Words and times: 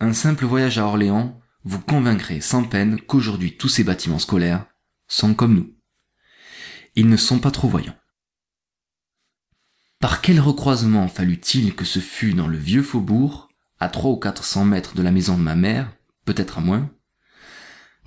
Un 0.00 0.12
simple 0.12 0.44
voyage 0.44 0.78
à 0.78 0.84
Orléans 0.84 1.40
vous 1.64 1.80
convaincrait 1.80 2.40
sans 2.40 2.64
peine 2.64 3.00
qu'aujourd'hui 3.00 3.56
tous 3.56 3.68
ces 3.68 3.84
bâtiments 3.84 4.18
scolaires 4.18 4.66
sont 5.06 5.34
comme 5.34 5.54
nous. 5.54 5.74
Ils 6.94 7.08
ne 7.08 7.16
sont 7.16 7.38
pas 7.38 7.50
trop 7.50 7.68
voyants. 7.68 7.96
Par 10.00 10.20
quel 10.20 10.40
recroisement 10.40 11.08
fallut-il 11.08 11.74
que 11.74 11.84
ce 11.84 11.98
fût 11.98 12.32
dans 12.32 12.46
le 12.46 12.56
vieux 12.56 12.82
faubourg, 12.82 13.48
à 13.80 13.88
trois 13.88 14.12
ou 14.12 14.16
quatre 14.16 14.44
cents 14.44 14.64
mètres 14.64 14.94
de 14.94 15.02
la 15.02 15.10
maison 15.10 15.36
de 15.36 15.42
ma 15.42 15.56
mère, 15.56 15.92
peut-être 16.24 16.58
à 16.58 16.60
moins, 16.60 16.90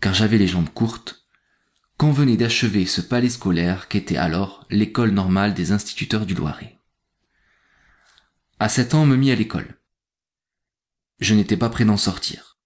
car 0.00 0.14
j'avais 0.14 0.38
les 0.38 0.48
jambes 0.48 0.70
courtes, 0.70 1.26
qu'on 1.98 2.12
venait 2.12 2.36
d'achever 2.36 2.86
ce 2.86 3.00
palais 3.00 3.28
scolaire 3.28 3.88
qu'était 3.88 4.16
alors 4.16 4.66
l'école 4.70 5.10
normale 5.10 5.52
des 5.52 5.72
instituteurs 5.72 6.26
du 6.26 6.34
Loiret? 6.34 6.78
À 8.58 8.68
sept 8.68 8.94
ans, 8.94 9.02
on 9.02 9.06
me 9.06 9.16
mit 9.16 9.32
à 9.32 9.34
l'école. 9.34 9.79
Je 11.20 11.34
n'étais 11.34 11.56
pas 11.56 11.68
prêt 11.68 11.84
d'en 11.84 11.96
sortir. 11.96 12.58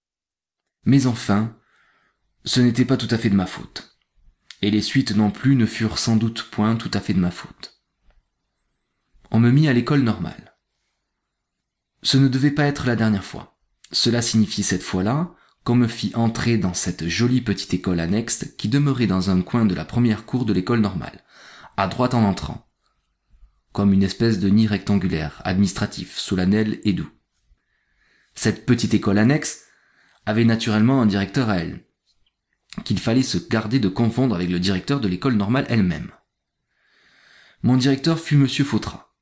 Mais 0.85 1.07
enfin, 1.07 1.55
ce 2.45 2.61
n'était 2.61 2.85
pas 2.85 2.97
tout 2.97 3.07
à 3.11 3.17
fait 3.17 3.29
de 3.29 3.35
ma 3.35 3.45
faute. 3.45 3.97
Et 4.61 4.71
les 4.71 4.81
suites 4.81 5.15
non 5.15 5.29
plus 5.29 5.55
ne 5.55 5.65
furent 5.65 5.99
sans 5.99 6.15
doute 6.15 6.43
point 6.43 6.75
tout 6.75 6.91
à 6.93 7.01
fait 7.01 7.13
de 7.13 7.19
ma 7.19 7.31
faute. 7.31 7.81
On 9.31 9.39
me 9.39 9.51
mit 9.51 9.67
à 9.67 9.73
l'école 9.73 10.01
normale. 10.01 10.55
Ce 12.01 12.17
ne 12.17 12.27
devait 12.27 12.51
pas 12.51 12.65
être 12.65 12.87
la 12.87 12.95
dernière 12.95 13.25
fois. 13.25 13.59
Cela 13.91 14.21
signifie 14.21 14.63
cette 14.63 14.83
fois-là 14.83 15.35
qu'on 15.63 15.75
me 15.75 15.87
fit 15.87 16.11
entrer 16.15 16.57
dans 16.57 16.73
cette 16.73 17.07
jolie 17.07 17.41
petite 17.41 17.73
école 17.73 17.99
annexe 17.99 18.53
qui 18.57 18.69
demeurait 18.69 19.07
dans 19.07 19.31
un 19.31 19.41
coin 19.41 19.65
de 19.65 19.75
la 19.75 19.83
première 19.83 20.25
cour 20.25 20.45
de 20.45 20.53
l'école 20.53 20.79
normale, 20.79 21.23
à 21.75 21.87
droite 21.87 22.13
en 22.13 22.23
entrant, 22.23 22.69
comme 23.73 23.91
une 23.91 24.03
espèce 24.03 24.39
de 24.39 24.47
nid 24.47 24.67
rectangulaire, 24.67 25.41
administratif, 25.43 26.17
solennel 26.17 26.79
et 26.83 26.93
doux. 26.93 27.09
Cette 28.35 28.65
petite 28.65 28.93
école 28.93 29.17
annexe 29.17 29.63
avait 30.25 30.45
naturellement 30.45 31.01
un 31.01 31.05
directeur 31.05 31.49
à 31.49 31.57
elle, 31.57 31.85
qu'il 32.83 32.99
fallait 32.99 33.23
se 33.23 33.37
garder 33.37 33.79
de 33.79 33.89
confondre 33.89 34.35
avec 34.35 34.49
le 34.49 34.59
directeur 34.59 34.99
de 34.99 35.07
l'école 35.07 35.35
normale 35.35 35.65
elle-même. 35.69 36.11
Mon 37.63 37.77
directeur 37.77 38.19
fut 38.19 38.37
monsieur 38.37 38.65
Fautrat. 38.65 39.15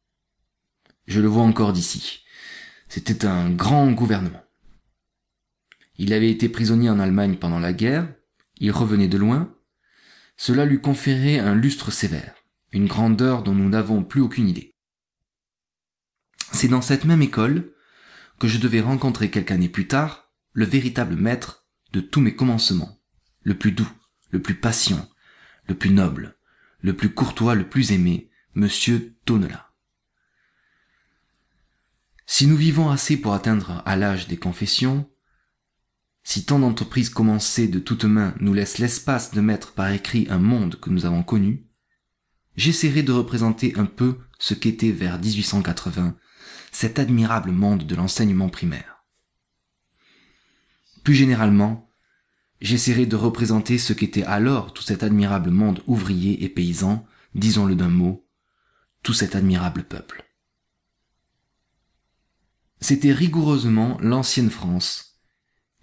Je 1.06 1.22
le 1.22 1.28
vois 1.28 1.44
encore 1.44 1.74
d'ici. 1.74 2.24
C'était 2.90 3.26
un 3.26 3.50
grand 3.50 3.92
gouvernement. 3.92 4.44
Il 5.98 6.14
avait 6.14 6.32
été 6.32 6.50
prisonnier 6.50 6.90
en 6.90 7.00
Allemagne 7.00 7.38
pendant 7.38 7.60
la 7.60 7.74
guerre, 7.74 8.08
il 8.58 8.72
revenait 8.72 9.08
de 9.08 9.18
loin, 9.18 9.56
cela 10.38 10.66
lui 10.66 10.82
conférait 10.82 11.40
un 11.40 11.56
lustre 11.56 11.92
sévère, 11.92 12.36
une 12.72 12.88
grandeur 12.88 13.44
dont 13.44 13.54
nous 13.54 13.70
n'avons 13.70 14.04
plus 14.04 14.22
aucune 14.22 14.50
idée. 14.50 14.76
C'est 16.52 16.68
dans 16.68 16.82
cette 16.82 17.06
même 17.06 17.22
école 17.22 17.74
que 18.44 18.50
je 18.50 18.58
devais 18.58 18.82
rencontrer 18.82 19.32
quelques 19.32 19.52
années 19.52 19.70
plus 19.70 19.88
tard 19.88 20.30
le 20.52 20.66
véritable 20.66 21.16
maître 21.16 21.66
de 21.94 22.02
tous 22.02 22.20
mes 22.20 22.36
commencements, 22.36 23.00
le 23.42 23.58
plus 23.58 23.72
doux, 23.72 23.90
le 24.32 24.42
plus 24.42 24.56
patient, 24.56 25.10
le 25.70 25.76
plus 25.76 25.92
noble, 25.92 26.36
le 26.82 26.94
plus 26.94 27.14
courtois, 27.14 27.56
le 27.56 27.70
plus 27.70 27.94
aimé, 27.94 28.30
monsieur 28.54 29.16
Tonela. 29.24 29.72
Si 32.26 32.46
nous 32.46 32.58
vivons 32.58 32.90
assez 32.90 33.16
pour 33.16 33.34
atteindre 33.34 33.82
à 33.86 33.96
l'âge 33.96 34.28
des 34.28 34.36
confessions, 34.36 35.10
si 36.26 36.44
tant 36.44 36.60
d'entreprises 36.60 37.10
commencées 37.10 37.70
de 37.70 37.80
toutes 37.80 38.04
mains 38.04 38.36
nous 38.42 38.54
laissent 38.54 38.78
l'espace 38.78 39.32
de 39.32 39.40
mettre 39.40 39.72
par 39.72 39.90
écrit 39.90 40.28
un 40.30 40.40
monde 40.40 40.76
que 40.82 40.90
nous 40.90 41.06
avons 41.06 41.24
connu, 41.24 41.66
j'essaierai 42.58 43.04
de 43.04 43.14
représenter 43.14 43.74
un 43.78 43.86
peu 43.86 44.18
ce 44.38 44.54
qu'était 44.54 44.92
vers 44.92 45.18
1880 45.18 46.18
cet 46.72 47.00
admirable 47.00 47.52
monde 47.52 47.86
de 47.86 47.96
l'enseignement 47.96 48.50
primaire. 48.50 49.06
Plus 51.04 51.16
généralement, 51.16 51.90
j'essaierai 52.62 53.06
de 53.06 53.16
représenter 53.16 53.78
ce 53.78 53.94
qu'était 53.94 54.24
alors 54.24 54.74
tout 54.74 54.84
cet 54.84 55.04
admirable 55.04 55.52
monde 55.52 55.84
ouvrier 55.86 56.44
et 56.44 56.50
paysan, 56.50 57.06
disons-le 57.36 57.76
d'un 57.76 57.90
mot, 57.90 58.28
tout 59.04 59.14
cet 59.14 59.36
admirable 59.36 59.84
peuple. 59.84 60.24
C'était 62.80 63.14
rigoureusement 63.14 63.98
l'ancienne 64.02 64.50
France, 64.50 65.20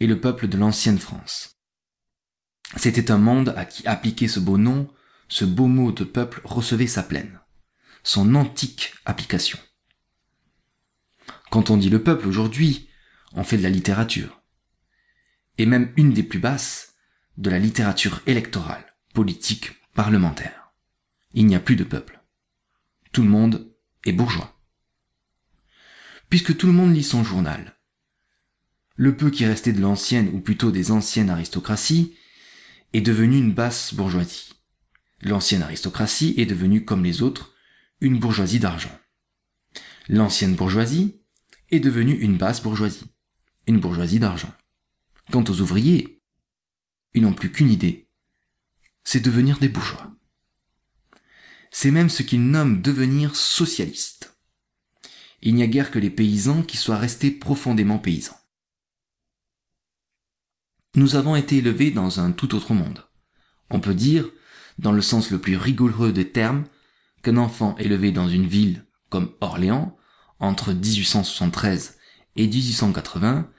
et 0.01 0.07
le 0.07 0.21
peuple 0.21 0.49
de 0.49 0.57
l'ancienne 0.57 0.99
France. 0.99 1.57
C'était 2.77 3.11
un 3.11 3.19
monde 3.19 3.55
à 3.57 3.65
qui 3.65 3.87
appliquer 3.87 4.29
ce 4.29 4.41
beau 4.41 4.59
nom, 4.59 4.91
ce 5.29 5.45
beau 5.45 5.67
mot 5.67 5.93
de 5.93 6.05
peuple 6.05 6.41
recevait 6.45 6.87
sa 6.87 7.03
pleine, 7.03 7.41
son 8.03 8.35
antique 8.35 8.95
application. 9.05 9.59
Quand 11.51 11.71
on 11.71 11.77
dit 11.77 11.91
le 11.91 12.03
peuple 12.03 12.29
aujourd'hui, 12.29 12.89
on 13.33 13.43
fait 13.43 13.59
de 13.59 13.63
la 13.63 13.71
littérature. 13.71 14.41
Et 15.59 15.67
même 15.67 15.93
une 15.97 16.13
des 16.13 16.23
plus 16.23 16.39
basses, 16.39 16.95
de 17.37 17.51
la 17.51 17.59
littérature 17.59 18.23
électorale, 18.27 18.95
politique, 19.15 19.73
parlementaire. 19.95 20.73
Il 21.35 21.47
n'y 21.47 21.57
a 21.57 21.61
plus 21.61 21.77
de 21.77 21.85
peuple. 21.85 22.21
Tout 23.13 23.23
le 23.23 23.29
monde 23.29 23.73
est 24.05 24.13
bourgeois. 24.13 24.57
Puisque 26.29 26.57
tout 26.57 26.67
le 26.67 26.73
monde 26.73 26.95
lit 26.95 27.03
son 27.03 27.25
journal, 27.25 27.77
le 28.95 29.17
peu 29.17 29.31
qui 29.31 29.45
restait 29.45 29.73
de 29.73 29.81
l'ancienne, 29.81 30.29
ou 30.33 30.41
plutôt 30.41 30.71
des 30.71 30.91
anciennes 30.93 31.31
aristocraties, 31.31 32.15
est 32.93 33.01
devenu 33.01 33.39
une 33.39 33.53
basse 33.53 33.95
bourgeoisie. 33.95 34.53
L'ancienne 35.23 35.63
aristocratie 35.63 36.35
est 36.37 36.47
devenue, 36.47 36.85
comme 36.85 37.03
les 37.03 37.23
autres, 37.23 37.55
une 38.01 38.19
bourgeoisie 38.19 38.61
d'argent. 38.61 38.97
L'ancienne 40.09 40.55
bourgeoisie 40.55 41.20
est 41.71 41.81
devenue 41.81 42.15
une 42.15 42.37
basse 42.37 42.63
bourgeoisie, 42.63 43.07
une 43.67 43.81
bourgeoisie 43.81 44.19
d'argent. 44.19 44.53
Quant 45.31 45.45
aux 45.45 45.61
ouvriers, 45.61 46.21
ils 47.15 47.23
n'ont 47.23 47.33
plus 47.33 47.53
qu'une 47.53 47.71
idée, 47.71 48.09
c'est 49.05 49.21
devenir 49.21 49.59
des 49.59 49.69
bourgeois. 49.69 50.11
C'est 51.71 51.91
même 51.91 52.09
ce 52.09 52.23
qu'ils 52.23 52.45
nomment 52.45 52.83
devenir 52.83 53.37
socialistes. 53.37 54.37
Il 55.43 55.55
n'y 55.55 55.63
a 55.63 55.69
guère 55.69 55.91
que 55.91 55.99
les 55.99 56.11
paysans 56.11 56.63
qui 56.63 56.77
soient 56.77 56.99
restés 56.99 57.31
profondément 57.31 57.99
paysans. 57.99 58.37
Nous 60.97 61.15
avons 61.15 61.37
été 61.37 61.59
élevés 61.59 61.93
dans 61.93 62.21
un 62.21 62.33
tout 62.33 62.55
autre 62.55 62.75
monde. 62.75 63.07
On 63.71 63.81
peut 63.81 63.95
dire, 63.95 64.29
dans 64.79 64.93
le 64.93 65.03
sens 65.03 65.31
le 65.31 65.41
plus 65.41 65.57
rigoureux 65.57 66.13
des 66.13 66.31
termes, 66.31 66.65
qu'un 67.23 67.37
enfant 67.37 67.77
élevé 67.79 68.11
dans 68.11 68.29
une 68.29 68.47
ville 68.47 68.85
comme 69.09 69.33
Orléans, 69.41 69.97
entre 70.41 70.73
1873 70.73 71.99
et 72.37 72.47
1880, 72.47 73.51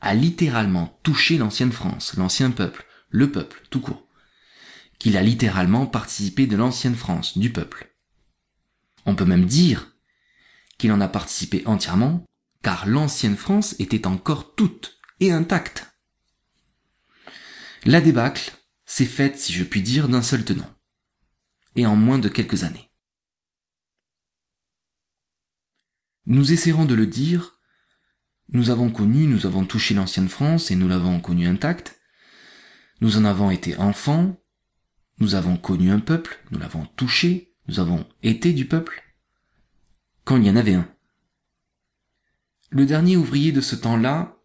a 0.00 0.14
littéralement 0.14 0.98
touché 1.02 1.38
l'ancienne 1.38 1.72
France, 1.72 2.14
l'ancien 2.16 2.50
peuple, 2.50 2.84
le 3.08 3.30
peuple, 3.30 3.62
tout 3.70 3.80
court. 3.80 4.06
Qu'il 4.98 5.16
a 5.16 5.22
littéralement 5.22 5.86
participé 5.86 6.46
de 6.46 6.56
l'ancienne 6.56 6.94
France, 6.94 7.38
du 7.38 7.50
peuple. 7.50 7.94
On 9.06 9.14
peut 9.14 9.24
même 9.24 9.46
dire 9.46 9.92
qu'il 10.78 10.92
en 10.92 11.00
a 11.00 11.08
participé 11.08 11.62
entièrement, 11.66 12.24
car 12.62 12.86
l'ancienne 12.86 13.36
France 13.36 13.76
était 13.78 14.06
encore 14.06 14.54
toute 14.54 14.98
et 15.20 15.30
intacte. 15.30 15.86
La 17.84 18.00
débâcle 18.00 18.52
s'est 18.86 19.04
faite, 19.04 19.38
si 19.38 19.52
je 19.52 19.64
puis 19.64 19.82
dire, 19.82 20.08
d'un 20.08 20.22
seul 20.22 20.44
tenant, 20.44 20.70
et 21.76 21.86
en 21.86 21.96
moins 21.96 22.18
de 22.18 22.28
quelques 22.28 22.64
années. 22.64 22.90
Nous 26.26 26.52
essaierons 26.52 26.84
de 26.84 26.94
le 26.94 27.06
dire, 27.06 27.58
nous 28.48 28.70
avons 28.70 28.90
connu, 28.90 29.26
nous 29.26 29.46
avons 29.46 29.64
touché 29.64 29.94
l'ancienne 29.94 30.28
France 30.28 30.70
et 30.70 30.76
nous 30.76 30.88
l'avons 30.88 31.20
connue 31.20 31.46
intacte, 31.46 32.00
nous 33.00 33.16
en 33.16 33.24
avons 33.24 33.50
été 33.50 33.76
enfants, 33.76 34.40
nous 35.18 35.34
avons 35.34 35.56
connu 35.56 35.90
un 35.90 36.00
peuple, 36.00 36.38
nous 36.50 36.58
l'avons 36.58 36.86
touché, 36.96 37.54
nous 37.68 37.80
avons 37.80 38.06
été 38.22 38.52
du 38.52 38.66
peuple, 38.66 39.02
quand 40.24 40.36
il 40.36 40.46
y 40.46 40.50
en 40.50 40.56
avait 40.56 40.74
un. 40.74 40.88
Le 42.70 42.86
dernier 42.86 43.16
ouvrier 43.16 43.52
de 43.52 43.60
ce 43.60 43.76
temps-là 43.76 44.38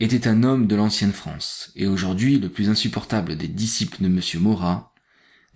était 0.00 0.28
un 0.28 0.44
homme 0.44 0.66
de 0.66 0.76
l'ancienne 0.76 1.12
France, 1.12 1.72
et 1.74 1.86
aujourd'hui 1.86 2.38
le 2.38 2.48
plus 2.48 2.70
insupportable 2.70 3.36
des 3.36 3.48
disciples 3.48 4.02
de 4.02 4.06
M. 4.06 4.20
Maurras 4.40 4.92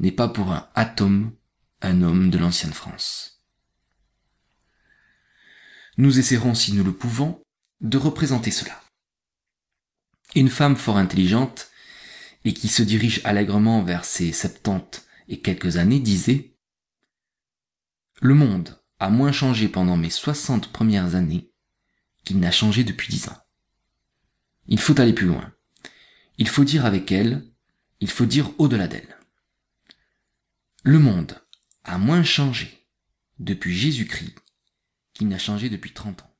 n'est 0.01 0.13
pas 0.13 0.29
pour 0.29 0.53
un 0.53 0.69
atome 0.75 1.33
un 1.81 2.03
homme 2.03 2.31
de 2.31 2.39
l'ancienne 2.39 2.73
France. 2.73 3.32
Nous 5.99 6.19
essaierons, 6.19 6.55
si 6.55 6.73
nous 6.73 6.85
le 6.85 6.93
pouvons, 6.93 7.43
de 7.81 7.99
représenter 7.99 8.51
cela. 8.51 8.81
Une 10.35 10.49
femme 10.49 10.77
fort 10.77 10.97
intelligente, 10.97 11.71
et 12.45 12.55
qui 12.55 12.69
se 12.69 12.83
dirige 12.83 13.21
allègrement 13.25 13.83
vers 13.83 14.05
ses 14.05 14.33
septante 14.33 15.07
et 15.29 15.41
quelques 15.41 15.77
années, 15.77 16.01
disait 16.01 16.57
Le 18.21 18.35
monde 18.35 18.81
a 18.99 19.11
moins 19.11 19.33
changé 19.33 19.69
pendant 19.69 19.97
mes 19.97 20.11
soixante 20.11 20.73
premières 20.73 21.15
années 21.15 21.53
qu'il 22.25 22.41
n'a 22.41 22.51
changé 22.51 22.85
depuis 22.85 23.09
dix 23.09 23.29
ans. 23.29 23.39
Il 24.67 24.81
faut 24.81 24.99
aller 25.01 25.13
plus 25.13 25.27
loin. 25.27 25.53
Il 26.39 26.49
faut 26.49 26.65
dire 26.65 26.87
avec 26.87 27.13
elle, 27.13 27.45
il 28.01 28.11
faut 28.11 28.27
dire 28.27 28.51
au-delà 28.59 28.89
d'elle. 28.89 29.19
Le 30.83 30.99
monde 30.99 31.41
a 31.85 31.99
moins 31.99 32.25
changé 32.25 32.89
depuis 33.39 33.77
Jésus-Christ 33.77 34.39
qu'il 35.15 35.29
n'a 35.29 35.39
changé 35.39 35.69
depuis 35.69 35.93
trente 35.93 36.23
ans. 36.23 36.32